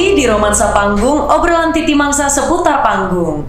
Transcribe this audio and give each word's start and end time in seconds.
lagi 0.00 0.16
di 0.16 0.24
Romansa 0.24 0.72
Panggung, 0.72 1.28
obrolan 1.28 1.76
titi 1.76 1.92
mangsa 1.92 2.24
seputar 2.24 2.80
panggung. 2.80 3.44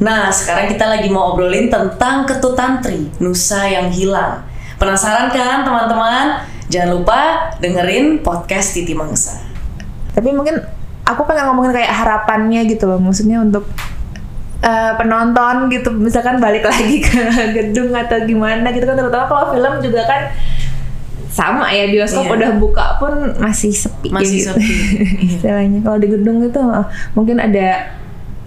Nah, 0.00 0.32
sekarang 0.32 0.72
kita 0.72 0.88
lagi 0.88 1.12
mau 1.12 1.36
obrolin 1.36 1.68
tentang 1.68 2.24
ketut 2.24 2.56
tantri, 2.56 3.12
Nusa 3.20 3.68
yang 3.68 3.92
hilang. 3.92 4.40
Penasaran 4.80 5.28
kan 5.28 5.60
teman-teman? 5.60 6.40
Jangan 6.72 6.88
lupa 6.96 7.20
dengerin 7.60 8.24
podcast 8.24 8.72
Titi 8.72 8.96
Mangsa. 8.96 9.44
Tapi 10.16 10.32
mungkin 10.32 10.56
aku 11.04 11.20
pengen 11.28 11.52
ngomongin 11.52 11.76
kayak 11.76 11.92
harapannya 11.92 12.64
gitu 12.64 12.88
loh, 12.88 12.96
maksudnya 12.96 13.44
untuk 13.44 13.68
uh, 14.64 14.92
penonton 14.96 15.68
gitu, 15.68 15.92
misalkan 15.92 16.40
balik 16.40 16.64
lagi 16.64 17.04
ke 17.04 17.20
gedung 17.60 17.92
atau 17.92 18.24
gimana 18.24 18.72
gitu 18.72 18.88
kan, 18.88 18.96
terutama 18.96 19.28
kalau 19.28 19.52
film 19.52 19.84
juga 19.84 20.08
kan 20.08 20.32
sama 21.30 21.70
ya 21.70 21.86
bioskop 21.86 22.26
Iya. 22.26 22.34
udah 22.34 22.50
buka 22.58 22.86
pun 22.96 23.14
masih 23.38 23.70
sepi 23.70 24.10
Masih 24.10 24.36
gitu. 24.36 24.50
sepi, 24.50 24.66
iya. 24.66 25.06
istilahnya 25.24 25.78
kalau 25.80 25.96
di 25.96 26.08
gedung 26.08 26.42
itu 26.42 26.58
uh, 26.58 26.82
mungkin 27.12 27.38
ada 27.38 27.94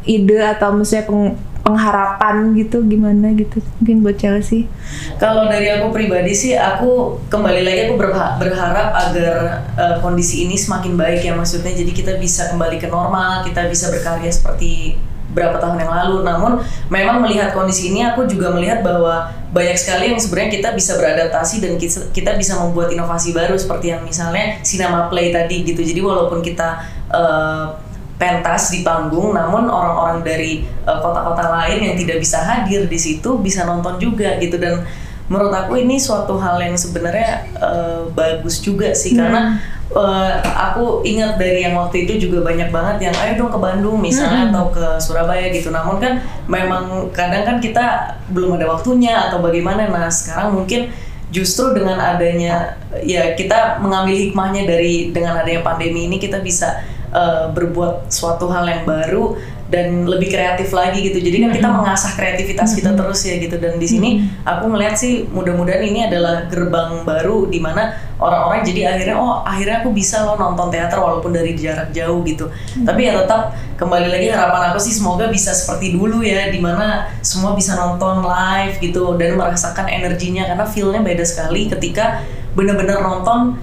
ide 0.03 0.35
atau 0.37 0.75
misalnya 0.75 1.07
peng- 1.07 1.35
pengharapan 1.63 2.51
gitu 2.53 2.83
gimana 2.83 3.31
gitu 3.31 3.63
mungkin 3.79 4.03
buat 4.03 4.19
Chelsea 4.19 4.67
Kalau 5.15 5.47
dari 5.47 5.71
aku 5.71 5.89
pribadi 5.89 6.35
sih, 6.35 6.51
aku 6.53 7.23
kembali 7.25 7.63
lagi 7.63 7.79
aku 7.87 7.95
berha- 7.95 8.35
berharap 8.35 8.91
agar 8.91 9.33
uh, 9.73 9.95
kondisi 9.97 10.43
ini 10.43 10.53
semakin 10.53 10.93
baik 10.93 11.23
ya 11.23 11.31
maksudnya. 11.31 11.71
Jadi 11.71 11.89
kita 11.89 12.19
bisa 12.19 12.51
kembali 12.51 12.75
ke 12.77 12.85
normal, 12.85 13.47
kita 13.47 13.63
bisa 13.65 13.87
berkarya 13.87 14.27
seperti 14.27 14.99
berapa 15.31 15.55
tahun 15.61 15.79
yang 15.79 15.91
lalu. 15.91 16.17
Namun 16.27 16.51
memang 16.91 17.23
melihat 17.23 17.55
kondisi 17.55 17.95
ini, 17.95 18.03
aku 18.03 18.27
juga 18.27 18.51
melihat 18.51 18.83
bahwa 18.83 19.31
banyak 19.53 19.77
sekali 19.77 20.11
yang 20.11 20.19
sebenarnya 20.19 20.51
kita 20.59 20.69
bisa 20.73 20.97
beradaptasi 20.97 21.61
dan 21.61 21.77
kita, 22.11 22.31
bisa 22.35 22.57
membuat 22.59 22.89
inovasi 22.91 23.31
baru 23.31 23.55
seperti 23.55 23.93
yang 23.93 24.01
misalnya 24.03 24.59
cinema 24.65 25.07
play 25.07 25.31
tadi 25.31 25.63
gitu. 25.63 25.79
Jadi 25.79 26.01
walaupun 26.01 26.41
kita 26.41 26.83
uh, 27.13 27.77
pentas 28.17 28.73
di 28.73 28.81
panggung, 28.81 29.31
namun 29.31 29.69
orang-orang 29.69 30.25
dari 30.25 30.65
uh, 30.85 30.99
kota-kota 30.99 31.49
lain 31.49 31.91
yang 31.91 31.95
tidak 31.95 32.17
bisa 32.21 32.41
hadir 32.41 32.89
di 32.89 32.99
situ 32.99 33.37
bisa 33.41 33.65
nonton 33.65 33.97
juga 34.01 34.37
gitu 34.41 34.57
dan 34.57 34.85
menurut 35.31 35.55
aku 35.55 35.79
ini 35.79 35.95
suatu 35.97 36.35
hal 36.35 36.59
yang 36.59 36.75
sebenarnya 36.75 37.47
uh, 37.57 38.11
bagus 38.11 38.59
juga 38.59 38.91
sih 38.91 39.15
karena 39.15 39.55
uh, 39.93 40.41
aku 40.43 41.05
ingat 41.05 41.37
dari 41.37 41.63
yang 41.63 41.77
waktu 41.77 42.05
itu 42.05 42.27
juga 42.27 42.43
banyak 42.43 42.69
banget 42.73 43.09
yang 43.09 43.15
ayo 43.15 43.33
dong 43.45 43.51
ke 43.53 43.59
Bandung 43.61 43.97
misalnya 44.01 44.49
atau 44.49 44.73
ke 44.73 44.85
Surabaya 44.99 45.49
gitu. 45.53 45.69
Namun 45.69 46.01
kan 46.01 46.19
memang 46.49 47.13
kadang 47.15 47.45
kan 47.45 47.57
kita 47.63 48.17
belum 48.33 48.57
ada 48.59 48.69
waktunya 48.69 49.29
atau 49.29 49.39
bagaimana. 49.39 49.87
Nah 49.87 50.09
sekarang 50.09 50.57
mungkin 50.57 50.89
justru 51.33 51.73
dengan 51.73 51.97
adanya 51.97 52.77
ya 53.01 53.33
kita 53.33 53.81
mengambil 53.81 54.13
hikmahnya 54.13 54.69
dari 54.69 55.09
dengan 55.09 55.41
adanya 55.41 55.65
pandemi 55.65 56.05
ini 56.05 56.21
kita 56.21 56.41
bisa 56.45 56.85
uh, 57.09 57.49
berbuat 57.49 58.13
suatu 58.13 58.49
hal 58.53 58.69
yang 58.69 58.85
baru 58.85 59.37
dan 59.73 60.05
lebih 60.05 60.29
kreatif 60.29 60.69
lagi 60.69 61.01
gitu. 61.01 61.17
Jadi 61.17 61.37
kan 61.41 61.49
kita 61.49 61.69
mengasah 61.73 62.13
kreativitas 62.13 62.77
kita 62.77 62.93
terus 62.93 63.25
ya 63.25 63.41
gitu. 63.41 63.57
Dan 63.57 63.81
di 63.81 63.89
sini 63.89 64.09
aku 64.45 64.69
ngeliat 64.69 64.93
sih 64.93 65.25
mudah-mudahan 65.25 65.81
ini 65.81 66.05
adalah 66.05 66.45
gerbang 66.45 67.01
baru 67.01 67.49
di 67.49 67.57
mana 67.57 68.12
orang-orang 68.23 68.63
jadi 68.63 68.95
akhirnya 68.95 69.19
oh 69.19 69.43
akhirnya 69.43 69.83
aku 69.83 69.91
bisa 69.91 70.23
loh 70.23 70.39
nonton 70.39 70.71
teater 70.71 70.95
walaupun 70.95 71.35
dari 71.35 71.51
jarak 71.59 71.91
jauh 71.91 72.23
gitu. 72.23 72.47
Tapi 72.87 73.11
ya 73.11 73.19
tetap 73.19 73.51
kembali 73.75 74.07
lagi 74.07 74.31
harapan 74.31 74.71
aku 74.71 74.79
sih 74.79 74.95
semoga 74.95 75.27
bisa 75.27 75.51
seperti 75.51 75.91
dulu 75.91 76.23
ya 76.23 76.47
di 76.47 76.63
mana 76.63 77.11
semua 77.19 77.51
bisa 77.51 77.75
nonton 77.75 78.23
live 78.23 78.79
gitu 78.79 79.19
dan 79.19 79.35
merasakan 79.35 79.91
energinya 79.91 80.47
karena 80.47 80.63
feel-nya 80.63 81.03
beda 81.03 81.27
sekali 81.27 81.67
ketika 81.67 82.23
bener-bener 82.55 83.03
nonton 83.03 83.59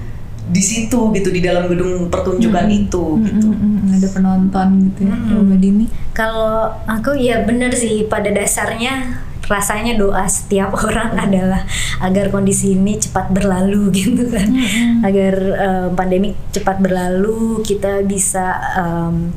di 0.51 0.59
situ 0.59 1.15
gitu 1.15 1.31
di 1.31 1.41
dalam 1.41 1.71
gedung 1.71 2.11
pertunjukan 2.11 2.67
itu 2.67 3.23
gitu. 3.23 3.49
Mm-mm, 3.55 3.95
ada 3.97 4.09
penonton 4.11 4.69
gitu 4.91 5.01
ya 5.07 5.15
Mbak 5.15 5.59
Dini? 5.63 5.87
Kalau 6.11 6.75
aku 6.91 7.15
ya 7.15 7.47
bener 7.47 7.71
sih 7.71 8.05
pada 8.11 8.35
dasarnya 8.35 9.23
rasanya 9.51 9.99
doa 9.99 10.23
setiap 10.31 10.71
orang 10.87 11.19
adalah 11.19 11.67
agar 11.99 12.31
kondisi 12.31 12.79
ini 12.79 12.97
cepat 13.03 13.35
berlalu 13.35 13.91
gitu 13.99 14.31
kan, 14.31 14.49
agar 15.03 15.35
eh, 15.59 15.89
pandemi 15.93 16.39
cepat 16.55 16.79
berlalu 16.79 17.61
kita 17.67 18.07
bisa 18.07 18.55
em, 18.79 19.35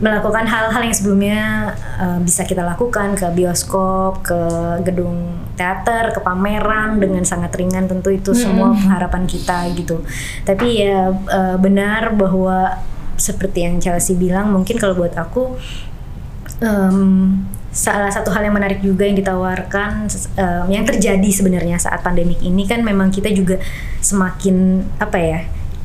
melakukan 0.00 0.48
hal-hal 0.48 0.82
yang 0.82 0.96
sebelumnya 0.96 1.40
eh, 2.00 2.18
bisa 2.26 2.42
kita 2.42 2.66
lakukan 2.66 3.14
ke 3.14 3.26
bioskop, 3.30 4.26
ke 4.26 4.40
gedung 4.82 5.38
teater, 5.54 6.10
ke 6.16 6.20
pameran 6.24 6.98
dengan 6.98 7.22
sangat 7.22 7.52
ringan 7.54 7.84
tentu 7.84 8.08
itu 8.10 8.32
semua 8.32 8.72
pengharapan 8.72 9.28
kita 9.28 9.68
gitu. 9.78 10.02
Tapi 10.42 10.66
ya 10.82 11.14
eh, 11.14 11.56
benar 11.60 12.16
bahwa 12.18 12.80
seperti 13.20 13.68
yang 13.68 13.76
Chelsea 13.76 14.16
bilang 14.16 14.48
mungkin 14.48 14.80
kalau 14.80 14.96
buat 14.96 15.12
aku 15.12 15.60
em, 16.60 17.40
salah 17.70 18.10
satu 18.10 18.34
hal 18.34 18.42
yang 18.50 18.54
menarik 18.54 18.82
juga 18.82 19.06
yang 19.06 19.14
ditawarkan 19.18 20.10
em, 20.36 20.66
yang 20.70 20.84
terjadi 20.86 21.28
sebenarnya 21.30 21.76
saat 21.78 22.02
pandemik 22.02 22.42
ini 22.42 22.66
kan 22.66 22.82
memang 22.82 23.10
kita 23.14 23.30
juga 23.30 23.58
semakin 24.02 24.84
apa 24.98 25.18
ya 25.18 25.40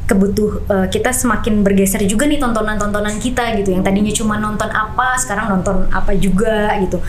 kebutuh 0.05 0.61
eh, 0.69 0.87
kita 0.93 1.09
semakin 1.09 1.65
bergeser 1.65 2.05
juga 2.05 2.29
nih 2.29 2.37
tontonan-tontonan 2.37 3.17
kita 3.17 3.57
gitu. 3.57 3.73
Yang 3.73 3.83
tadinya 3.89 4.13
cuma 4.13 4.35
nonton 4.37 4.69
apa 4.69 5.17
sekarang 5.17 5.49
nonton 5.49 5.89
apa 5.89 6.13
juga 6.13 6.77
gitu. 6.77 7.01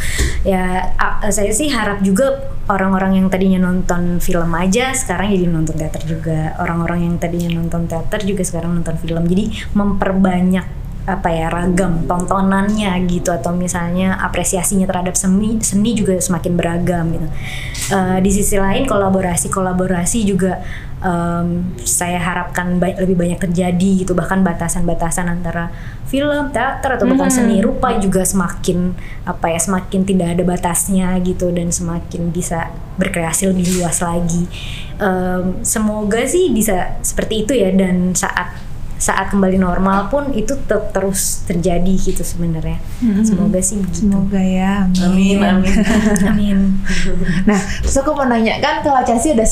Ya 0.48 0.96
a- 0.96 1.28
saya 1.28 1.52
sih 1.52 1.68
harap 1.68 2.00
juga 2.00 2.56
orang-orang 2.72 3.20
yang 3.20 3.26
tadinya 3.28 3.68
nonton 3.68 4.16
film 4.18 4.48
aja 4.56 4.96
sekarang 4.96 5.28
jadi 5.28 5.44
nonton 5.44 5.76
teater 5.76 6.02
juga. 6.08 6.56
Orang-orang 6.56 7.04
yang 7.04 7.14
tadinya 7.20 7.60
nonton 7.60 7.84
teater 7.84 8.24
juga 8.24 8.42
sekarang 8.42 8.72
nonton 8.80 8.96
film. 8.96 9.28
Jadi 9.28 9.52
memperbanyak 9.76 10.85
apa 11.06 11.30
ya 11.30 11.46
ragam 11.46 12.02
tontonannya 12.10 12.98
gitu 13.06 13.30
atau 13.30 13.54
misalnya 13.54 14.18
apresiasinya 14.18 14.90
terhadap 14.90 15.14
seni 15.14 15.54
seni 15.62 15.94
juga 15.94 16.18
semakin 16.18 16.52
beragam 16.58 17.14
gitu. 17.14 17.28
Eh, 17.94 18.18
di 18.18 18.30
sisi 18.34 18.58
lain 18.58 18.90
kolaborasi 18.90 19.46
kolaborasi 19.46 20.26
juga 20.26 20.58
em, 20.98 21.62
saya 21.86 22.18
harapkan 22.18 22.82
ba- 22.82 22.98
lebih 22.98 23.14
banyak 23.14 23.38
terjadi 23.38 24.02
gitu 24.02 24.18
bahkan 24.18 24.42
batasan-batasan 24.42 25.30
antara 25.30 25.70
film 26.10 26.50
teater 26.50 26.98
atau 26.98 27.06
bahkan 27.06 27.30
seni 27.30 27.62
rupa 27.62 27.94
juga 28.02 28.26
semakin 28.26 28.90
apa 29.22 29.46
ya 29.54 29.62
semakin 29.62 30.02
tidak 30.02 30.28
ada 30.34 30.42
batasnya 30.42 31.14
gitu 31.22 31.54
dan 31.54 31.70
semakin 31.70 32.34
bisa 32.34 32.74
berkreasi 32.98 33.46
lebih 33.54 33.78
luas 33.78 34.02
lagi. 34.02 34.50
Em, 34.98 35.62
semoga 35.62 36.26
sih 36.26 36.50
bisa 36.50 36.98
seperti 37.06 37.46
itu 37.46 37.52
ya 37.54 37.70
dan 37.70 38.10
saat 38.18 38.50
saat 38.96 39.28
kembali 39.28 39.60
normal 39.60 40.08
pun 40.08 40.32
itu 40.32 40.56
tetap 40.56 40.88
terus 40.96 41.44
terjadi 41.44 41.94
gitu 42.00 42.24
sebenarnya. 42.24 42.80
Semoga 43.24 43.60
sih 43.60 43.76
begitu. 43.76 44.08
semoga 44.08 44.40
ya 44.40 44.88
Amin 45.04 45.36
amin. 45.40 45.76
Amin. 46.24 46.58
Nah, 47.48 47.60
terus 47.84 47.96
aku 48.00 48.16
mau 48.16 48.26
nanya 48.26 48.58
kan 48.58 48.80
kalau 48.80 49.04
Chelsea 49.04 49.36
udah 49.36 49.46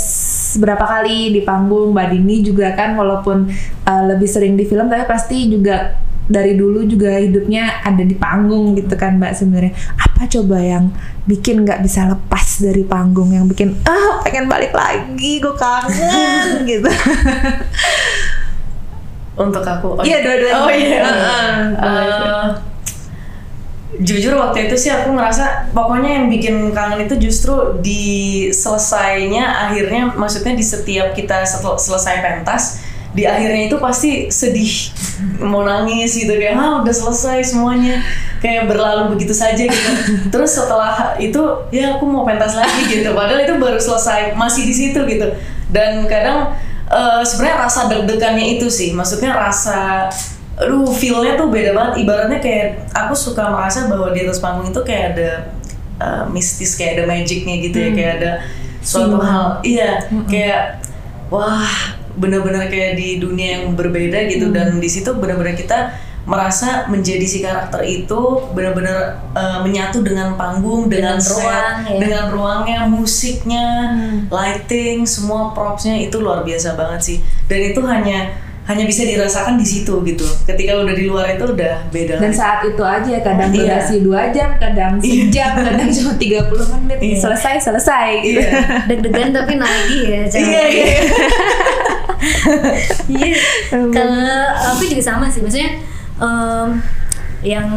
berapa 0.59 0.85
kali 0.85 1.31
di 1.37 1.41
panggung, 1.45 1.93
Mbak 1.93 2.07
Dini 2.17 2.37
juga 2.41 2.73
kan 2.73 2.97
walaupun 2.97 3.47
uh, 3.85 4.03
lebih 4.09 4.27
sering 4.27 4.57
di 4.57 4.65
film 4.65 4.89
tapi 4.89 5.05
pasti 5.07 5.53
juga 5.53 6.01
dari 6.25 6.57
dulu 6.57 6.89
juga 6.89 7.21
hidupnya 7.21 7.85
ada 7.85 8.01
di 8.01 8.17
panggung 8.17 8.73
gitu 8.81 8.97
kan 8.97 9.21
Mbak 9.21 9.33
sebenarnya. 9.37 9.73
Apa 10.01 10.25
coba 10.25 10.57
yang 10.57 10.89
bikin 11.29 11.65
nggak 11.69 11.85
bisa 11.85 12.09
lepas 12.09 12.65
dari 12.65 12.85
panggung 12.85 13.33
yang 13.33 13.45
bikin 13.45 13.77
ah 13.85 14.25
pengen 14.25 14.49
balik 14.49 14.73
lagi, 14.73 15.41
gue 15.41 15.55
kangen 15.55 16.65
gitu. 16.71 16.89
Untuk 19.35 19.67
aku. 19.67 19.99
Iya, 20.07 20.23
dua-duanya. 20.23 20.63
Oh 20.63 20.71
iya. 20.71 21.03
Eh, 21.75 22.49
jujur 24.03 24.35
waktu 24.35 24.67
itu 24.67 24.75
sih 24.75 24.91
aku 24.91 25.15
ngerasa 25.15 25.71
pokoknya 25.71 26.11
yang 26.19 26.27
bikin 26.27 26.75
kangen 26.75 27.07
itu 27.07 27.15
justru 27.31 27.79
di 27.79 28.03
selesainya 28.51 29.71
akhirnya 29.71 30.11
maksudnya 30.19 30.59
di 30.59 30.67
setiap 30.67 31.15
kita 31.15 31.47
setel- 31.47 31.79
selesai 31.79 32.19
pentas 32.19 32.83
di 33.15 33.23
akhirnya 33.23 33.71
itu 33.71 33.79
pasti 33.79 34.27
sedih 34.27 34.91
mau 35.39 35.63
nangis 35.63 36.19
gitu 36.19 36.35
kayak 36.35 36.59
ah 36.59 36.83
udah 36.83 36.91
selesai 36.91 37.55
semuanya 37.55 38.03
kayak 38.43 38.67
berlalu 38.67 39.15
begitu 39.15 39.31
saja 39.31 39.63
gitu 39.63 39.91
terus 40.35 40.51
setelah 40.59 41.15
itu 41.23 41.39
ya 41.71 41.95
aku 41.95 42.11
mau 42.11 42.27
pentas 42.27 42.59
lagi 42.59 42.91
gitu 42.91 43.15
padahal 43.15 43.47
itu 43.47 43.55
baru 43.63 43.79
selesai 43.79 44.35
masih 44.35 44.67
di 44.67 44.75
situ 44.75 44.99
gitu 45.07 45.31
dan 45.71 46.03
kadang 46.11 46.59
eh, 46.91 47.23
sebenarnya 47.25 47.57
rasa 47.65 47.81
deg-degannya 47.89 48.59
itu 48.59 48.67
sih. 48.69 48.93
Maksudnya 48.93 49.33
rasa 49.33 50.11
aduh 50.55 50.87
feel-nya 50.87 51.35
tuh 51.35 51.51
beda 51.51 51.75
banget. 51.75 52.07
Ibaratnya 52.07 52.39
kayak 52.39 52.89
aku 52.95 53.15
suka 53.19 53.51
merasa 53.51 53.91
bahwa 53.91 54.15
di 54.15 54.23
atas 54.23 54.39
panggung 54.39 54.71
itu 54.71 54.81
kayak 54.87 55.05
ada 55.19 55.31
uh, 55.99 56.23
mistis 56.31 56.79
kayak 56.79 57.03
ada 57.03 57.05
magicnya 57.11 57.55
gitu 57.59 57.77
ya. 57.79 57.91
Kayak 57.91 58.13
ada 58.23 58.33
suatu 58.79 59.19
hal. 59.19 59.59
Iya 59.67 60.07
kayak 60.31 60.85
wah 61.33 61.99
bener-bener 62.15 62.71
kayak 62.71 62.95
di 62.95 63.19
dunia 63.19 63.59
yang 63.59 63.75
berbeda 63.75 64.31
gitu. 64.31 64.55
Dan 64.55 64.79
di 64.79 64.87
situ 64.87 65.11
bener-bener 65.19 65.59
kita 65.59 65.91
merasa 66.25 66.89
menjadi 66.89 67.21
si 67.23 67.39
karakter 67.39 67.85
itu 67.85 68.21
benar-benar 68.57 68.97
uh, 69.37 69.61
menyatu 69.61 70.01
dengan 70.01 70.33
panggung, 70.35 70.89
dengan, 70.89 71.17
Dengan 71.17 71.21
set, 71.21 71.45
ruang, 71.45 71.77
ya. 71.85 71.99
dengan 72.01 72.25
ruangnya, 72.33 72.79
musiknya, 72.89 73.67
lighting, 74.29 75.05
semua 75.05 75.53
propsnya 75.53 76.01
itu 76.01 76.17
luar 76.19 76.41
biasa 76.41 76.75
banget 76.75 77.01
sih. 77.05 77.19
Dan 77.45 77.61
itu 77.71 77.81
hanya 77.85 78.33
hanya 78.65 78.89
bisa 78.89 79.05
dirasakan 79.05 79.61
di 79.61 79.67
situ 79.69 79.93
gitu. 80.01 80.25
Ketika 80.49 80.81
udah 80.81 80.97
di 80.97 81.05
luar 81.05 81.37
itu 81.37 81.45
udah 81.45 81.85
beda 81.93 82.17
Dan 82.17 82.33
lagi. 82.33 82.41
saat 82.41 82.65
itu 82.65 82.81
aja 82.81 83.15
kadang 83.21 83.53
Iya. 83.53 83.61
durasi 83.61 83.97
dua 84.01 84.33
jam, 84.33 84.57
kadang 84.57 84.97
sejam, 85.05 85.53
kadang 85.61 85.89
cuma 85.93 86.13
30 86.17 86.65
menit. 86.81 86.97
Iya. 87.05 87.17
Selesai, 87.21 87.61
selesai 87.61 88.09
gitu. 88.25 88.41
Iya. 88.41 88.89
deg-degan 88.89 89.29
tapi 89.37 89.61
nagih 89.61 90.03
ya 90.09 90.23
cewek. 90.25 90.49
Iya, 90.49 90.63
iya. 90.73 90.87
Iya. 93.05 93.37
Kalau 93.69 94.41
aku 94.73 94.83
juga 94.89 95.03
sama 95.05 95.29
sih, 95.29 95.45
maksudnya 95.45 95.77
em, 96.21 96.83
yang 97.45 97.69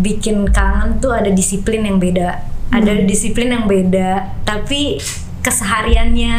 bikin 0.00 0.48
kangen 0.52 1.00
tuh 1.00 1.12
ada 1.12 1.32
disiplin 1.32 1.82
yang 1.86 1.96
beda, 1.96 2.44
ada 2.68 2.92
disiplin 3.02 3.48
yang 3.48 3.64
beda, 3.64 4.36
tapi 4.44 5.00
kesehariannya 5.46 6.36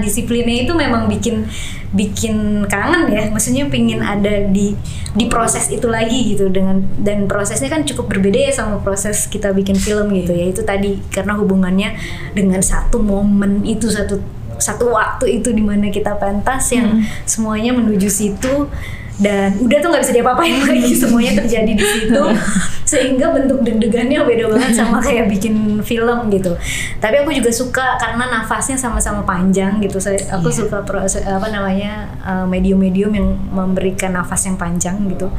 disiplinnya 0.00 0.64
itu 0.64 0.72
memang 0.72 1.12
bikin 1.12 1.44
bikin 1.92 2.64
kangen 2.64 3.12
ya. 3.12 3.28
Maksudnya 3.28 3.68
pingin 3.68 4.00
ada 4.00 4.48
di 4.48 4.72
di 5.12 5.24
proses 5.28 5.68
itu 5.68 5.84
lagi 5.92 6.32
gitu. 6.32 6.48
Dengan 6.48 6.80
dan 7.04 7.28
prosesnya 7.28 7.68
kan 7.68 7.84
cukup 7.84 8.08
berbeda 8.08 8.48
ya 8.48 8.52
sama 8.56 8.80
proses 8.80 9.28
kita 9.28 9.52
bikin 9.52 9.76
film 9.76 10.08
gitu 10.16 10.32
ya. 10.32 10.48
Itu 10.48 10.64
tadi 10.64 10.96
karena 11.12 11.36
hubungannya 11.36 12.00
dengan 12.32 12.64
satu 12.64 13.04
momen 13.04 13.60
itu 13.68 13.92
satu 13.92 14.24
satu 14.56 14.88
waktu 14.88 15.44
itu 15.44 15.52
di 15.52 15.60
mana 15.60 15.92
kita 15.92 16.16
pentas 16.16 16.72
yang 16.72 17.04
semuanya 17.28 17.76
menuju 17.76 18.08
situ 18.08 18.72
dan 19.16 19.56
udah 19.56 19.78
tuh 19.80 19.88
nggak 19.88 20.02
bisa 20.04 20.12
diapa-apain 20.12 20.60
lagi 20.60 20.92
semuanya 20.92 21.40
terjadi 21.40 21.72
di 21.72 21.84
situ. 21.84 22.22
Sehingga 22.92 23.32
bentuk 23.32 23.64
deg-degannya 23.64 24.20
beda 24.22 24.44
banget 24.52 24.72
sama 24.76 25.00
kayak 25.00 25.32
bikin 25.32 25.80
film 25.80 26.28
gitu. 26.28 26.52
Tapi 27.00 27.24
aku 27.24 27.32
juga 27.32 27.48
suka 27.48 27.96
karena 27.96 28.28
nafasnya 28.28 28.76
sama-sama 28.76 29.24
panjang 29.24 29.80
gitu. 29.80 29.96
Saya 29.98 30.20
aku 30.36 30.52
suka 30.52 30.84
proses 30.84 31.24
apa 31.24 31.48
namanya 31.48 32.12
uh, 32.22 32.46
medium-medium 32.46 33.12
yang 33.16 33.28
memberikan 33.50 34.12
nafas 34.12 34.44
yang 34.44 34.60
panjang 34.60 35.00
gitu. 35.08 35.32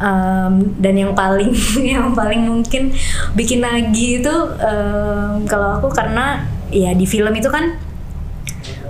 Um, 0.00 0.80
dan 0.80 0.96
yang 0.96 1.12
paling 1.12 1.52
yang 1.92 2.16
paling 2.16 2.48
mungkin 2.48 2.88
bikin 3.36 3.60
nagih 3.60 4.24
itu 4.24 4.34
um, 4.64 5.44
kalau 5.44 5.76
aku 5.76 5.92
karena 5.92 6.48
ya 6.72 6.96
di 6.96 7.04
film 7.04 7.36
itu 7.36 7.52
kan 7.52 7.76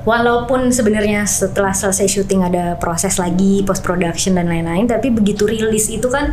walaupun 0.05 0.73
sebenarnya 0.73 1.29
setelah 1.29 1.76
selesai 1.76 2.08
syuting 2.08 2.41
ada 2.47 2.76
proses 2.81 3.20
lagi 3.20 3.61
post 3.67 3.85
production 3.85 4.37
dan 4.37 4.49
lain-lain 4.49 4.88
tapi 4.88 5.12
begitu 5.12 5.44
rilis 5.44 5.93
itu 5.93 6.08
kan 6.08 6.32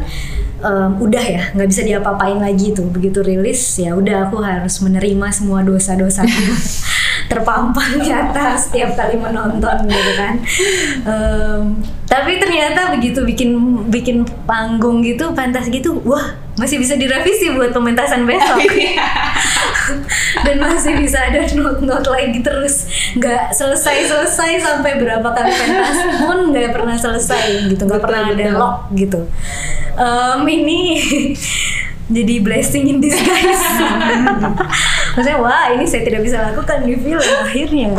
em, 0.63 0.91
udah 0.97 1.23
ya 1.23 1.43
nggak 1.53 1.69
bisa 1.69 1.81
diapa-apain 1.83 2.39
lagi 2.39 2.71
tuh. 2.73 2.87
Begitu 2.87 3.19
rilis 3.21 3.59
ya 3.77 3.93
udah 3.93 4.29
aku 4.29 4.39
harus 4.41 4.79
menerima 4.79 5.27
semua 5.33 5.61
dosa-dosa 5.61 6.23
terpampang 7.31 7.99
nyata 7.99 8.55
setiap 8.55 8.95
kali 8.95 9.19
menonton 9.19 9.77
gitu 9.85 10.11
kan. 10.15 10.33
Em, 11.03 11.61
tapi 12.07 12.39
ternyata 12.39 12.95
begitu 12.95 13.19
bikin 13.27 13.49
bikin 13.91 14.23
panggung 14.47 15.03
gitu 15.03 15.35
pentas 15.35 15.67
gitu 15.67 15.99
wah 16.07 16.39
masih 16.57 16.81
bisa 16.81 16.97
direvisi 16.97 17.53
buat 17.53 17.69
pementasan 17.69 18.25
besok 18.25 18.57
masih 20.87 21.03
bisa 21.03 21.19
ada 21.19 21.43
note-note 21.43 22.07
lagi 22.07 22.39
terus 22.39 22.87
nggak 23.19 23.51
selesai-selesai 23.51 24.63
sampai 24.63 24.95
berapa 24.95 25.35
kali 25.35 25.51
pentas 25.51 25.99
pun 26.23 26.55
nggak 26.55 26.71
pernah 26.71 26.95
selesai 26.95 27.67
gitu 27.67 27.83
nggak 27.83 27.99
Betul, 27.99 28.07
pernah 28.07 28.31
ada 28.31 28.47
lock 28.55 28.77
gitu. 28.95 29.27
Em, 29.99 30.41
ini 30.47 30.79
jadi 32.15 32.39
blessing 32.39 32.87
in 32.87 33.03
disguise. 33.03 33.67
Maksudnya 35.19 35.43
wah 35.43 35.75
ini 35.75 35.83
saya 35.83 36.07
tidak 36.07 36.23
bisa 36.23 36.39
lakukan 36.39 36.87
di 36.87 36.95
film 36.95 37.19
akhirnya. 37.19 37.91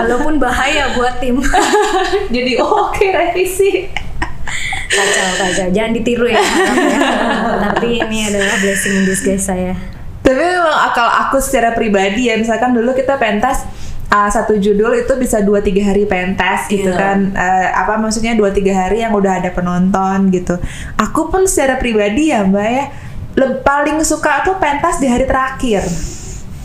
Walaupun 0.00 0.40
bahaya 0.40 0.96
buat 0.96 1.20
tim. 1.20 1.44
Jadi 2.34 2.56
oh, 2.62 2.88
oke 2.88 3.04
revisi. 3.04 3.90
kacau 4.88 5.28
kacau. 5.36 5.68
Jangan 5.74 5.92
ditiru 5.92 6.24
ya, 6.30 6.40
ya. 6.40 7.00
tapi 7.68 8.00
ini 8.00 8.32
adalah 8.32 8.56
blessing 8.64 9.02
in 9.02 9.04
disguise 9.04 9.44
saya 9.44 9.98
Tapi 10.28 10.36
memang 10.44 10.76
akal 10.92 11.08
aku 11.08 11.40
secara 11.40 11.72
pribadi 11.72 12.28
ya, 12.28 12.36
misalkan 12.36 12.76
dulu 12.76 12.92
kita 12.92 13.16
pentas 13.16 13.64
uh, 14.12 14.28
satu 14.28 14.60
judul 14.60 14.92
itu 14.92 15.16
bisa 15.16 15.40
2-3 15.40 15.88
hari 15.88 16.04
pentas 16.04 16.68
gitu 16.68 16.92
Iya. 16.92 17.00
kan. 17.00 17.18
Eh, 17.32 17.68
apa 17.72 17.96
maksudnya 17.96 18.36
2-3 18.36 18.76
hari 18.76 19.00
yang 19.00 19.16
udah 19.16 19.40
ada 19.40 19.48
penonton 19.56 20.28
gitu. 20.28 20.60
Aku 21.00 21.32
pun 21.32 21.48
secara 21.48 21.80
pribadi 21.80 22.28
ya 22.28 22.44
mbak 22.44 22.68
ya 22.68 22.84
paling 23.64 24.02
suka 24.02 24.42
tuh 24.42 24.58
pentas 24.58 24.98
di 24.98 25.06
hari 25.06 25.22
terakhir 25.22 25.86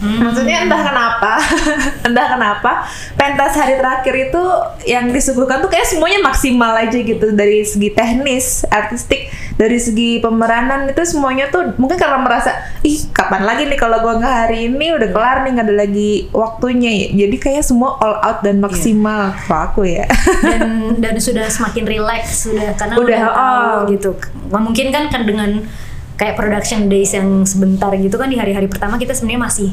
Maksudnya 0.03 0.67
entah 0.67 0.81
kenapa, 0.83 1.31
entah 2.07 2.27
kenapa 2.35 2.71
pentas 3.15 3.55
hari 3.55 3.79
terakhir 3.79 4.15
itu 4.29 4.43
yang 4.83 5.09
disuguhkan 5.15 5.63
tuh 5.63 5.71
kayak 5.71 5.87
semuanya 5.87 6.19
maksimal 6.19 6.75
aja 6.75 6.99
gitu 6.99 7.31
dari 7.31 7.63
segi 7.63 7.89
teknis, 7.95 8.67
artistik, 8.67 9.31
dari 9.55 9.79
segi 9.79 10.19
pemeranan 10.19 10.91
itu 10.91 11.01
semuanya 11.07 11.47
tuh 11.47 11.71
mungkin 11.79 11.95
karena 11.95 12.19
merasa 12.19 12.51
ih 12.83 13.07
kapan 13.15 13.47
lagi 13.47 13.63
nih 13.63 13.79
kalau 13.79 14.03
gua 14.03 14.19
nggak 14.19 14.35
hari 14.47 14.67
ini 14.67 14.91
udah 14.91 15.09
kelar 15.15 15.37
nih 15.47 15.51
nggak 15.55 15.67
ada 15.71 15.75
lagi 15.87 16.11
waktunya 16.35 16.91
ya. 16.91 17.07
Jadi 17.25 17.35
kayak 17.39 17.63
semua 17.63 17.95
all 18.03 18.19
out 18.19 18.43
dan 18.43 18.59
maksimal 18.59 19.31
kalau 19.47 19.61
aku 19.71 19.81
ya. 19.87 20.05
dan 20.43 20.99
dan 20.99 21.15
sudah 21.15 21.47
semakin 21.47 21.87
relax 21.87 22.49
sudah 22.49 22.75
karena 22.75 22.93
Udah, 22.99 23.05
udah, 23.05 23.19
tahu 23.23 23.39
oh. 23.39 23.77
gitu 23.89 24.09
mungkin 24.51 24.87
kan 24.91 25.03
kan 25.09 25.23
dengan 25.23 25.63
kayak 26.19 26.37
production 26.37 26.87
days 26.87 27.11
yang 27.15 27.43
sebentar 27.43 27.89
gitu 27.97 28.15
kan 28.15 28.29
di 28.29 28.37
hari-hari 28.37 28.69
pertama 28.69 29.01
kita 29.01 29.17
sebenarnya 29.17 29.41
masih 29.49 29.69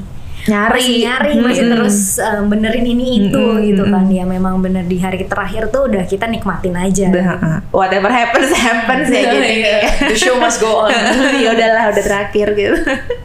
Nyari. 0.49 0.81
masih 0.81 0.97
nyari 1.05 1.33
masih 1.43 1.65
Mm-mm. 1.69 1.73
terus 1.77 1.97
um, 2.23 2.49
benerin 2.49 2.87
ini 2.87 3.29
itu 3.29 3.37
Mm-mm, 3.37 3.67
gitu 3.69 3.83
kan 3.89 4.05
ya 4.09 4.25
memang 4.25 4.63
bener 4.65 4.89
di 4.89 4.97
hari 4.97 5.29
terakhir 5.29 5.69
tuh 5.69 5.91
udah 5.91 6.09
kita 6.09 6.25
nikmatin 6.31 6.73
aja 6.79 7.13
Udah, 7.13 7.27
uh, 7.37 7.59
whatever 7.75 8.09
happens 8.09 8.49
happens 8.57 9.13
ya 9.13 9.23
gitu. 9.29 9.45
Iya, 9.45 9.77
The 10.09 10.17
show 10.17 10.41
must 10.41 10.63
go 10.65 10.89
on. 10.89 10.95
ya 11.45 11.53
udahlah 11.53 11.93
udah 11.93 12.05
terakhir 12.05 12.49
gitu 12.57 12.77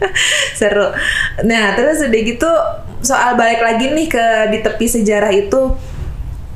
seru 0.60 0.92
nah 1.48 1.76
terus 1.78 2.04
udah 2.04 2.22
gitu 2.26 2.52
soal 3.06 3.38
balik 3.38 3.62
lagi 3.62 3.94
nih 3.94 4.08
ke 4.10 4.26
di 4.52 4.60
tepi 4.66 4.86
sejarah 4.90 5.32
itu 5.32 5.78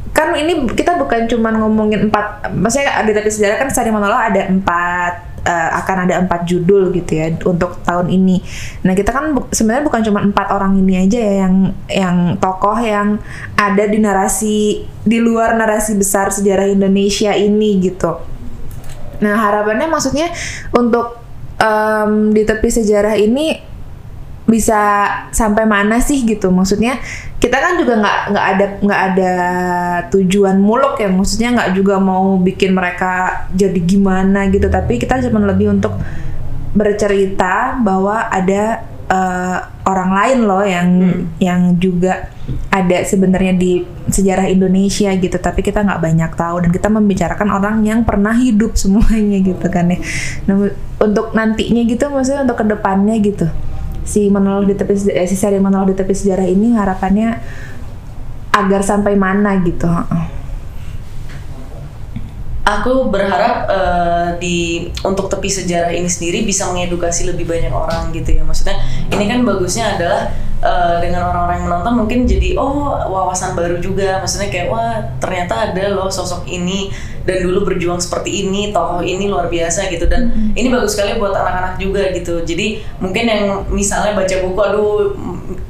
kan 0.09 0.33
ini 0.35 0.67
kita 0.73 0.97
bukan 0.97 1.29
cuman 1.29 1.61
ngomongin 1.61 2.09
empat 2.09 2.49
maksudnya 2.51 3.05
di 3.05 3.13
tepi 3.13 3.29
sejarah 3.29 3.55
kan 3.61 3.69
Sari 3.71 3.93
Monolog 3.93 4.17
ada 4.17 4.49
empat 4.49 5.28
eh, 5.45 5.69
akan 5.79 6.09
ada 6.09 6.19
empat 6.23 6.47
judul 6.47 6.91
gitu 6.95 7.11
ya 7.19 7.31
untuk 7.45 7.79
tahun 7.85 8.11
ini. 8.11 8.41
Nah 8.83 8.93
kita 8.95 9.11
kan 9.11 9.35
bu- 9.35 9.49
sebenarnya 9.51 9.83
bukan 9.85 10.01
cuma 10.03 10.19
empat 10.23 10.51
orang 10.51 10.75
ini 10.79 11.05
aja 11.05 11.19
ya 11.19 11.33
yang 11.47 11.55
yang 11.87 12.17
tokoh 12.39 12.77
yang 12.79 13.21
ada 13.55 13.83
di 13.87 13.99
narasi 13.99 14.83
di 15.05 15.17
luar 15.19 15.55
narasi 15.55 15.95
besar 15.95 16.31
sejarah 16.31 16.67
Indonesia 16.67 17.31
ini 17.35 17.79
gitu. 17.79 18.19
Nah 19.19 19.35
harapannya 19.35 19.87
maksudnya 19.87 20.31
untuk 20.71 21.19
em, 21.59 22.31
di 22.31 22.43
tepi 22.47 22.69
sejarah 22.71 23.19
ini 23.19 23.68
bisa 24.49 25.05
sampai 25.29 25.69
mana 25.69 26.01
sih 26.01 26.25
gitu? 26.25 26.49
Maksudnya 26.49 26.97
kita 27.37 27.55
kan 27.61 27.77
juga 27.77 28.01
nggak 28.01 28.17
nggak 28.33 28.45
ada 28.51 28.65
nggak 28.81 29.01
ada 29.13 29.33
tujuan 30.09 30.57
muluk 30.57 30.97
ya. 30.97 31.07
Maksudnya 31.07 31.49
nggak 31.55 31.71
juga 31.77 32.01
mau 32.01 32.35
bikin 32.41 32.73
mereka 32.73 33.45
jadi 33.53 33.79
gimana 33.79 34.49
gitu. 34.49 34.67
Tapi 34.67 34.97
kita 34.97 35.21
cuma 35.29 35.45
lebih 35.45 35.69
untuk 35.69 35.93
bercerita 36.73 37.77
bahwa 37.79 38.27
ada 38.29 38.83
eh, 39.09 39.59
orang 39.89 40.11
lain 40.13 40.39
loh 40.45 40.63
yang 40.65 40.89
yang 41.41 41.61
juga 41.81 42.29
ada 42.69 43.01
sebenarnya 43.01 43.53
di 43.57 43.81
sejarah 44.09 44.49
Indonesia 44.49 45.09
gitu 45.13 45.37
tapi 45.37 45.61
kita 45.65 45.81
nggak 45.81 46.01
banyak 46.01 46.31
tahu 46.33 46.55
dan 46.65 46.69
kita 46.73 46.87
membicarakan 46.89 47.49
orang 47.49 47.81
yang 47.85 48.01
pernah 48.05 48.33
hidup 48.33 48.77
semuanya 48.77 49.41
gitu 49.41 49.65
kan 49.69 49.89
ya 49.89 49.97
nah, 50.45 50.69
untuk 51.01 51.33
nantinya 51.33 51.81
gitu 51.85 52.09
maksudnya 52.09 52.45
untuk 52.45 52.57
ke 52.61 52.65
depannya 52.69 53.15
gitu 53.21 53.45
si 54.05 54.29
monolog 54.29 54.69
di 54.69 54.75
tepi 54.77 54.93
eh, 55.11 55.27
si 55.27 55.35
seri 55.35 55.57
monolog 55.57 55.91
di 55.91 55.97
tepi 55.97 56.13
sejarah 56.13 56.47
ini 56.47 56.77
harapannya 56.77 57.29
agar 58.53 58.81
sampai 58.81 59.13
mana 59.17 59.57
gitu 59.61 59.89
heeh. 59.89 60.25
Aku 62.69 63.09
berharap 63.09 63.65
eh, 63.65 64.29
di 64.37 64.57
untuk 65.01 65.25
tepi 65.25 65.49
sejarah 65.49 65.89
ini 65.89 66.05
sendiri 66.05 66.45
bisa 66.45 66.69
mengedukasi 66.69 67.25
lebih 67.25 67.49
banyak 67.49 67.73
orang 67.73 68.13
gitu 68.13 68.37
ya. 68.37 68.45
Maksudnya 68.45 68.77
ini 69.09 69.25
kan 69.25 69.41
bagusnya 69.41 69.97
adalah 69.97 70.29
eh, 70.61 70.95
dengan 71.01 71.33
orang-orang 71.33 71.55
yang 71.57 71.67
menonton 71.71 71.93
mungkin 71.97 72.19
jadi 72.29 72.53
oh 72.61 72.93
wawasan 73.09 73.57
baru 73.57 73.81
juga. 73.81 74.21
Maksudnya 74.21 74.53
kayak 74.53 74.67
wah 74.69 75.01
ternyata 75.17 75.73
ada 75.73 75.97
loh 75.97 76.13
sosok 76.13 76.45
ini 76.45 76.93
dan 77.25 77.41
dulu 77.41 77.73
berjuang 77.73 77.97
seperti 77.97 78.45
ini, 78.45 78.69
tokoh 78.69 79.01
ini 79.01 79.25
luar 79.29 79.49
biasa 79.49 79.89
gitu 79.89 80.05
dan 80.05 80.53
ini 80.53 80.69
bagus 80.69 80.93
sekali 80.93 81.17
buat 81.17 81.33
anak-anak 81.33 81.81
juga 81.81 82.13
gitu. 82.13 82.45
Jadi 82.45 82.85
mungkin 83.01 83.25
yang 83.25 83.43
misalnya 83.73 84.13
baca 84.13 84.35
buku 84.45 84.59
aduh 84.61 85.17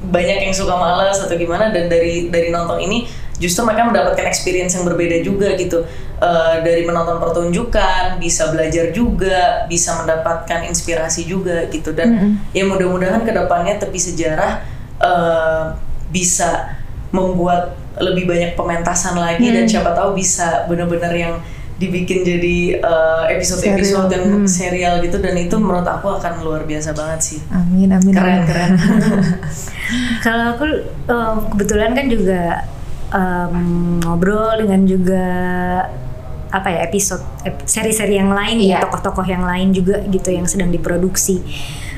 banyak 0.10 0.50
yang 0.50 0.54
suka 0.54 0.74
malas 0.74 1.22
atau 1.22 1.38
gimana 1.38 1.70
dan 1.70 1.88
dari 1.88 2.28
dari 2.34 2.50
nonton 2.50 2.82
ini 2.82 3.06
justru 3.40 3.64
mereka 3.64 3.88
mendapatkan 3.88 4.26
experience 4.28 4.76
yang 4.76 4.86
berbeda 4.86 5.24
juga 5.24 5.56
gitu 5.56 5.82
Eh, 6.20 6.56
dari 6.68 6.84
menonton 6.84 7.16
pertunjukan 7.16 8.20
bisa 8.20 8.52
belajar 8.52 8.92
juga 8.92 9.64
bisa 9.72 10.04
mendapatkan 10.04 10.68
inspirasi 10.68 11.24
juga 11.24 11.64
gitu 11.72 11.96
dan 11.96 12.36
ya 12.52 12.68
mudah-mudahan 12.68 13.24
ke 13.24 13.32
depannya 13.32 13.80
tepi 13.80 13.96
sejarah 13.96 14.60
eh, 15.00 15.64
bisa 16.12 16.76
membuat 17.16 17.72
lebih 18.04 18.28
banyak 18.28 18.52
pementasan 18.60 19.16
lagi 19.16 19.48
dan 19.48 19.64
Hmm. 19.64 19.72
siapa 19.72 19.96
tahu 19.96 20.12
bisa 20.12 20.68
bener-bener 20.68 21.16
yang 21.16 21.34
dibikin 21.80 22.28
jadi 22.28 22.84
uh, 22.84 23.24
episode-episode 23.32 24.12
Serial. 24.12 24.20
yang 24.20 24.24
Hmm. 24.28 24.44
serial 24.44 24.94
gitu 25.00 25.24
dan 25.24 25.40
itu 25.40 25.56
menurut 25.56 25.88
aku 25.88 26.12
akan 26.12 26.44
luar 26.44 26.68
biasa 26.68 26.92
banget 26.92 27.20
sih 27.24 27.40
Amin 27.48 27.88
amin. 27.88 28.12
keren 28.12 28.44
amin. 28.44 28.46
keren 28.46 28.72
Kalau 30.28 30.46
aku 30.52 30.66
eh, 31.08 31.36
kebetulan 31.50 31.96
kan 31.96 32.06
juga 32.12 32.68
em, 33.10 33.58
ngobrol 34.00 34.60
dengan 34.60 34.82
juga 34.84 35.24
apa 36.50 36.68
ya 36.68 36.80
episode 36.84 37.22
ep- 37.44 37.62
seri-seri 37.64 38.18
yang 38.18 38.34
lain 38.34 38.58
ya 38.58 38.78
Iya. 38.78 38.78
tokoh-tokoh 38.86 39.22
yang 39.24 39.46
lain 39.46 39.70
juga 39.70 40.02
gitu 40.04 40.30
yang 40.30 40.46
sedang 40.46 40.70
diproduksi. 40.70 41.42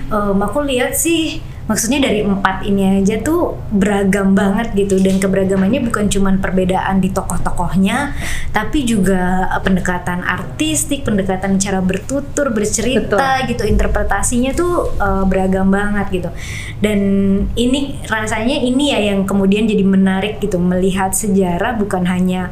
Em, 0.08 0.38
aku 0.38 0.60
lihat 0.62 0.92
sih 0.94 1.40
maksudnya 1.70 2.02
dari 2.02 2.26
empat 2.26 2.66
ini 2.66 3.02
aja 3.02 3.22
tuh 3.22 3.58
beragam 3.70 4.34
banget 4.34 4.74
gitu. 4.74 4.98
Dan 5.02 5.22
keberagamannya 5.22 5.82
bukan 5.86 6.10
cuman 6.10 6.42
perbedaan 6.42 7.02
di 7.02 7.14
tokoh-tokohnya 7.14 8.14
tapi 8.52 8.84
juga 8.84 9.48
pendekatan 9.62 10.26
artistik, 10.26 11.06
pendekatan 11.06 11.62
cara 11.62 11.80
bertutur, 11.80 12.50
bercerita 12.50 13.46
gitu. 13.46 13.64
Interpretasinya 13.66 14.52
tuh 14.56 14.92
eh, 14.98 15.24
beragam 15.28 15.70
banget 15.70 16.08
gitu. 16.12 16.30
Dan 16.82 17.00
ini 17.54 18.02
rasanya 18.10 18.58
ini 18.58 18.94
ya 18.94 19.14
yang 19.14 19.26
kemudian 19.28 19.70
jadi 19.70 19.86
menarik 19.86 20.42
gitu. 20.42 20.58
Melihat 20.58 21.14
sejarah 21.14 21.78
bukan 21.78 22.04
hanya 22.10 22.50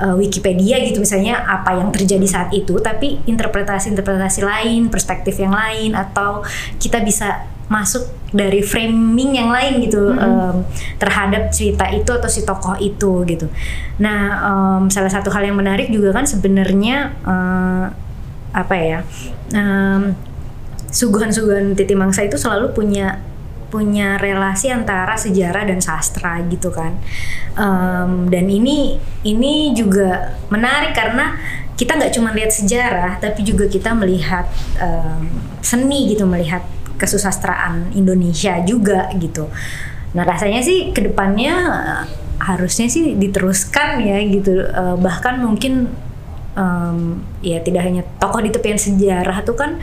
eh, 0.00 0.14
Wikipedia 0.14 0.80
gitu 0.82 1.02
misalnya 1.02 1.42
apa 1.44 1.76
yang 1.76 1.90
terjadi 1.90 2.26
saat 2.26 2.50
itu 2.54 2.78
tapi 2.82 3.22
interpretasi-interpretasi 3.28 4.40
lain 4.42 4.88
perspektif 4.88 5.38
yang 5.38 5.54
lain 5.54 5.94
atau 5.94 6.42
kita 6.80 7.02
bisa 7.04 7.46
masuk 7.72 8.04
dari 8.32 8.60
framing 8.60 9.36
yang 9.40 9.48
lain 9.48 9.80
gitu 9.84 10.12
em, 10.12 10.64
terhadap 11.00 11.48
cerita 11.52 11.88
itu 11.88 12.08
atau 12.12 12.28
si 12.28 12.44
tokoh 12.44 12.76
itu 12.76 13.24
gitu. 13.28 13.48
Nah 14.00 14.20
em, 14.44 14.82
salah 14.92 15.08
satu 15.08 15.32
hal 15.32 15.48
yang 15.48 15.56
menarik 15.56 15.88
juga 15.88 16.12
kan 16.12 16.28
sebenarnya 16.28 17.16
eh, 17.24 17.84
apa 18.52 18.74
ya 18.76 18.98
em, 19.56 20.12
suguhan-suguhan 20.92 21.72
Titi 21.72 21.96
Mangsa 21.96 22.24
itu 22.24 22.36
selalu 22.36 22.76
punya 22.76 23.20
punya 23.72 24.20
relasi 24.20 24.68
antara 24.68 25.16
sejarah 25.16 25.64
dan 25.64 25.80
sastra 25.80 26.40
gitu 26.48 26.68
kan. 26.68 26.96
Em, 27.56 28.28
dan 28.28 28.48
ini 28.48 29.00
ini 29.24 29.72
juga 29.72 30.36
menarik 30.52 30.92
karena 30.92 31.36
kita 31.76 31.96
nggak 31.96 32.12
cuma 32.12 32.36
lihat 32.36 32.52
sejarah 32.52 33.16
tapi 33.16 33.44
juga 33.44 33.64
kita 33.68 33.96
melihat 33.96 34.48
em, 34.80 35.28
seni 35.64 36.12
gitu 36.12 36.28
melihat 36.28 36.64
kesusastraan 36.96 37.92
Indonesia 37.92 38.60
juga 38.62 39.08
gitu 39.16 39.48
nah 40.12 40.22
rasanya 40.22 40.60
sih 40.60 40.92
ke 40.92 41.00
depannya 41.02 41.54
eh, 41.72 42.02
harusnya 42.42 42.86
sih 42.86 43.14
diteruskan 43.14 44.02
ya 44.02 44.18
gitu 44.24 44.52
Eh, 44.60 44.96
bahkan 44.98 45.38
mungkin 45.38 45.88
em, 46.52 47.22
ya 47.40 47.58
tidak 47.60 47.86
hanya 47.86 48.02
tokoh 48.18 48.40
di 48.40 48.50
tepian 48.50 48.76
sejarah 48.76 49.40
tuh 49.40 49.56
kan 49.56 49.80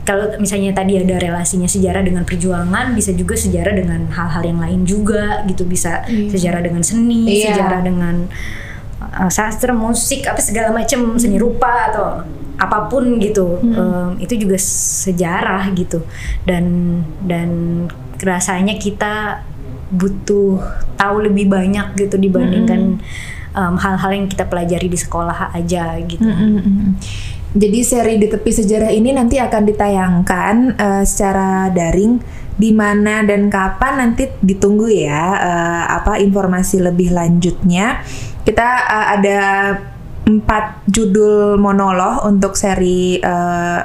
kalau 0.00 0.32
misalnya 0.36 0.72
tadi 0.74 0.96
ada 0.96 1.16
relasinya 1.16 1.68
sejarah 1.68 2.02
dengan 2.02 2.24
perjuangan 2.24 2.92
bisa 2.92 3.12
juga 3.12 3.36
sejarah 3.36 3.72
dengan 3.72 4.08
hal-hal 4.10 4.42
yang 4.42 4.58
lain 4.58 4.80
juga 4.84 5.44
gitu 5.46 5.64
bisa 5.64 6.02
Iya. 6.08 6.34
sejarah 6.34 6.60
dengan 6.60 6.82
seni 6.82 7.24
Iya. 7.40 7.52
sejarah 7.54 7.80
dengan 7.80 8.26
uh, 9.00 9.30
sastra 9.30 9.70
musik 9.70 10.24
apa 10.26 10.40
segala 10.40 10.72
macam 10.74 11.14
seni 11.16 11.36
rupa 11.36 11.92
atau 11.92 12.06
apa 12.60 12.92
pun 12.92 13.16
gitu 13.16 13.56
Em, 13.64 14.20
itu 14.20 14.36
juga 14.36 14.60
sejarah 14.60 15.72
gitu. 15.72 16.04
Dan 16.44 16.64
dan 17.24 17.50
rasanya 18.20 18.76
kita 18.76 19.40
butuh 19.90 20.60
tahu 20.94 21.26
lebih 21.26 21.50
banyak 21.50 21.96
gitu 21.96 22.20
dibandingkan 22.20 23.00
em, 23.56 23.74
hal-hal 23.80 24.10
yang 24.12 24.26
kita 24.28 24.44
pelajari 24.44 24.86
di 24.92 24.98
sekolah 25.00 25.56
aja 25.56 25.96
gitu. 26.04 26.22
Mm, 26.22 26.36
mm, 26.36 26.60
mm. 26.60 26.92
Jadi 27.50 27.82
seri 27.82 28.14
di 28.14 28.30
tepi 28.30 28.50
sejarah 28.54 28.94
ini 28.94 29.10
nanti 29.10 29.42
akan 29.42 29.62
ditayangkan 29.66 30.54
eh, 30.78 31.04
secara 31.04 31.66
daring. 31.74 32.22
Di 32.60 32.76
mana 32.76 33.24
dan 33.24 33.48
kapan 33.48 34.04
nanti 34.04 34.28
ditunggu 34.44 34.86
ya 34.92 35.22
eh, 35.40 35.84
apa 35.96 36.20
informasi 36.22 36.78
lebih 36.78 37.10
lanjutnya. 37.10 38.04
Kita 38.46 38.68
eh, 38.86 39.06
ada 39.18 39.38
empat 40.26 40.84
judul 40.86 41.56
monolog 41.56 42.22
untuk 42.28 42.54
seri 42.54 43.18
eh, 43.18 43.80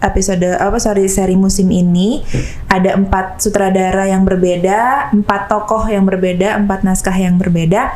episode 0.00 0.56
apa 0.56 0.80
sorry 0.80 1.06
seri 1.06 1.36
musim 1.36 1.68
ini 1.70 2.24
ada 2.66 2.96
empat 2.96 3.40
sutradara 3.44 4.08
yang 4.08 4.24
berbeda 4.24 5.12
empat 5.12 5.48
tokoh 5.48 5.84
yang 5.88 6.08
berbeda 6.08 6.56
empat 6.56 6.82
naskah 6.82 7.14
yang 7.14 7.36
berbeda 7.36 7.94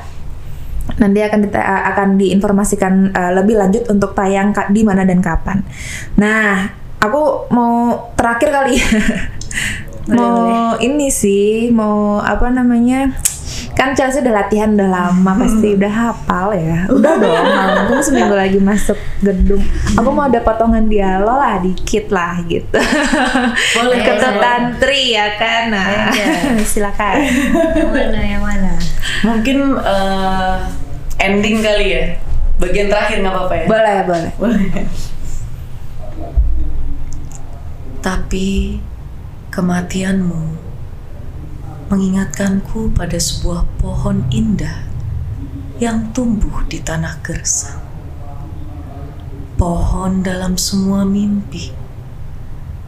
nanti 1.00 1.18
akan 1.24 1.40
dita- 1.48 1.64
akan 1.64 2.08
diinformasikan 2.20 3.10
uh, 3.16 3.32
lebih 3.40 3.56
lanjut 3.58 3.88
untuk 3.88 4.12
tayang 4.12 4.52
di 4.70 4.84
mana 4.84 5.02
dan 5.02 5.18
kapan. 5.24 5.64
Nah, 6.20 6.70
aku 7.00 7.48
mau 7.50 7.72
terakhir 8.14 8.52
kali 8.52 8.78
ya. 8.78 8.86
Boleh, 10.04 10.20
mau 10.20 10.76
ini 10.84 11.08
sih, 11.08 11.72
mau 11.72 12.20
apa 12.20 12.52
namanya? 12.52 13.16
Kan 13.74 13.90
Chelsea 13.98 14.22
udah 14.22 14.46
latihan 14.46 14.70
udah 14.72 14.86
lama 14.86 15.30
pasti 15.34 15.74
udah 15.74 15.92
hafal 15.92 16.54
ya. 16.54 16.86
Udah 16.88 17.12
dong, 17.22 17.46
untung 17.84 18.00
seminggu 18.00 18.34
lagi 18.34 18.62
masuk 18.62 18.96
gedung. 19.18 19.60
Aku 19.98 20.08
mau 20.14 20.30
ada 20.30 20.38
potongan 20.38 20.86
dialog 20.86 21.34
lah 21.34 21.58
dikit 21.58 22.08
lah 22.14 22.38
gitu. 22.46 22.78
Boleh, 23.74 23.98
Ketut 24.06 24.38
tantri 24.38 25.18
ya 25.18 25.34
kan. 25.34 25.74
Nah, 25.74 26.14
silakan. 26.70 27.18
yang 27.74 27.90
mana 27.90 28.20
yang 28.22 28.42
mana 28.42 28.72
mungkin 29.24 29.78
eh, 29.80 30.56
ending 31.22 31.64
kali 31.64 31.86
ya 31.96 32.04
bagian 32.60 32.86
terakhir 32.92 33.24
nggak 33.24 33.34
apa-apa 33.34 33.54
ya 33.56 33.66
Boleh, 33.66 33.98
boleh. 34.06 34.32
Boleh. 34.38 34.64
Tapi 38.04 38.78
kematianmu 39.48 40.63
mengingatkanku 41.94 42.90
pada 42.90 43.14
sebuah 43.14 43.70
pohon 43.78 44.26
indah 44.34 44.82
yang 45.78 46.10
tumbuh 46.10 46.66
di 46.66 46.82
tanah 46.82 47.22
gersang. 47.22 47.78
Pohon 49.54 50.26
dalam 50.26 50.58
semua 50.58 51.06
mimpi 51.06 51.70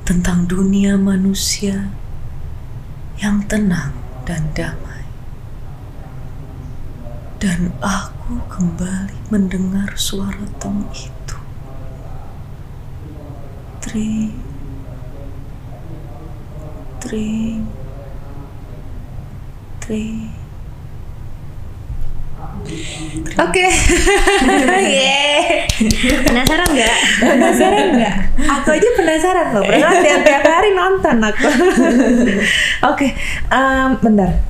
tentang 0.03 0.51
dunia 0.51 0.99
manusia 0.99 1.95
yang 3.23 3.47
tenang 3.47 3.95
dan 4.27 4.51
damai. 4.59 5.07
Dan 7.39 7.79
aku 7.79 8.43
kembali 8.51 9.31
mendengar 9.31 9.95
suara 9.95 10.51
temu 10.59 10.91
itu. 10.91 11.39
Tring, 13.87 14.35
tring, 16.99 17.86
tring. 19.87 20.35
Oke. 23.39 23.67
Yeay. 24.99 25.71
penasaran 26.27 26.69
nggak 26.75 26.97
Penasaran 27.23 27.87
nggak? 27.95 28.15
Aku 28.43 28.69
aja 28.75 28.89
penasaran 28.99 29.49
loh. 29.55 29.63
Padahal 29.63 30.03
tiap 30.03 30.21
tiap 30.27 30.43
hari 30.43 30.71
nonton 30.75 31.17
aku. 31.23 31.47
Oke, 32.91 33.15
em, 33.55 33.91
bentar. 34.03 34.43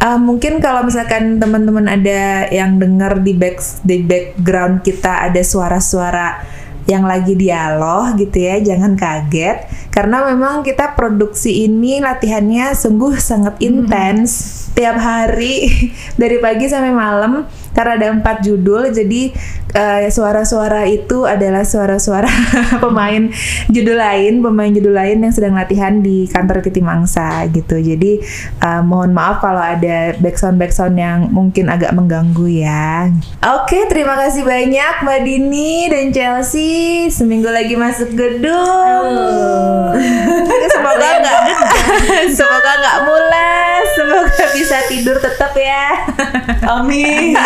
Em, 0.00 0.18
mungkin 0.18 0.64
kalau 0.64 0.82
misalkan 0.88 1.36
teman-teman 1.36 1.92
ada 1.92 2.48
yang 2.48 2.80
dengar 2.80 3.20
di 3.20 3.36
back 3.36 3.60
di 3.84 4.00
background 4.00 4.80
kita 4.80 5.28
ada 5.28 5.42
suara-suara 5.44 6.40
yang 6.88 7.06
lagi 7.06 7.38
dialog 7.38 8.18
gitu 8.18 8.42
ya, 8.42 8.58
jangan 8.58 8.98
kaget 8.98 9.70
karena 9.92 10.24
memang 10.34 10.66
kita 10.66 10.96
produksi 10.98 11.68
ini 11.68 12.02
latihannya 12.02 12.74
sungguh 12.74 13.14
sangat 13.20 13.60
intens 13.62 14.61
tiap 14.72 14.96
hari 14.96 15.68
dari 16.20 16.36
pagi 16.40 16.68
sampai 16.68 16.92
malam 16.92 17.44
karena 17.72 17.92
ada 17.96 18.08
empat 18.12 18.44
judul 18.44 18.92
jadi 18.92 19.32
eh, 19.72 20.08
suara-suara 20.12 20.84
itu 20.88 21.24
adalah 21.24 21.64
suara-suara 21.64 22.28
pemain 22.84 23.32
judul 23.72 23.96
lain 23.96 24.44
pemain 24.44 24.70
judul 24.72 24.94
lain 24.94 25.24
yang 25.24 25.32
sedang 25.32 25.56
latihan 25.56 26.00
di 26.00 26.28
kantor 26.28 26.60
Titi 26.64 26.80
Mangsa 26.84 27.44
gitu. 27.48 27.80
Jadi 27.80 28.20
eh, 28.60 28.82
mohon 28.84 29.16
maaf 29.16 29.40
kalau 29.40 29.60
ada 29.60 30.16
backsound 30.20 30.60
backsound 30.60 30.96
yang 30.96 31.28
mungkin 31.32 31.72
agak 31.72 31.92
mengganggu 31.96 32.46
ya. 32.48 33.08
Oke 33.42 33.88
terima 33.88 34.16
kasih 34.16 34.44
banyak 34.44 34.94
Mbak 35.04 35.20
Dini 35.24 35.88
dan 35.88 36.06
Chelsea. 36.12 37.08
Seminggu 37.08 37.48
lagi 37.48 37.74
masuk 37.74 38.12
gedung. 38.12 39.08
Semoga 40.72 41.08
nggak 41.20 41.40
semoga 42.38 42.72
nggak 42.80 42.98
mules 43.06 43.86
semoga 43.94 44.44
bisa 44.56 44.76
tidur 44.88 45.16
tetap 45.20 45.52
ya. 45.56 45.88
Amin. 46.66 47.36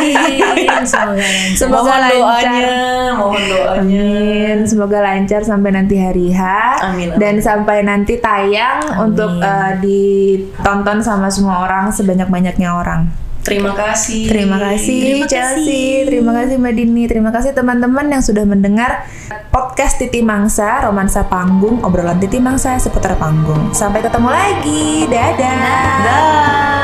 semoga 0.87 1.27
lancar. 1.27 1.57
Semoga 1.57 1.97
mohon 1.97 2.03
lancar. 2.19 2.45
doanya, 2.45 2.81
mohon 3.17 3.43
doanya. 3.45 3.77
Amin. 3.81 4.57
Semoga 4.65 4.99
lancar 5.01 5.41
sampai 5.43 5.71
nanti 5.73 5.95
hari 5.97 6.33
H 6.33 6.41
Amin, 6.83 7.13
amin. 7.13 7.19
dan 7.21 7.35
sampai 7.39 7.85
nanti 7.85 8.19
tayang 8.19 8.81
Amin. 8.87 9.03
untuk 9.13 9.33
eh, 9.39 9.73
ditonton 9.81 10.99
sama 11.01 11.29
semua 11.29 11.65
orang 11.65 11.91
sebanyak-banyaknya 11.91 12.69
orang. 12.73 13.09
Terima 13.47 13.71
kasih. 13.79 14.27
Terima 14.27 14.59
kasih 14.59 14.99
Terima 15.23 15.27
Chelsea, 15.31 15.63
kasih. 15.63 16.11
terima 16.11 16.33
kasih 16.35 16.55
Mbak 16.59 16.75
Dini, 16.75 17.03
terima 17.07 17.31
kasih 17.31 17.55
teman-teman 17.55 18.11
yang 18.11 18.19
sudah 18.19 18.43
mendengar 18.43 19.07
podcast 19.55 20.03
Titi 20.03 20.19
Mangsa, 20.19 20.83
romansa 20.83 21.23
panggung, 21.31 21.79
obrolan 21.87 22.19
Titi 22.19 22.43
Mangsa 22.43 22.75
seputar 22.83 23.15
panggung. 23.15 23.71
Sampai 23.71 24.03
ketemu 24.03 24.35
lagi, 24.35 25.07
dadah. 25.07 25.55
Dah. 26.03 26.76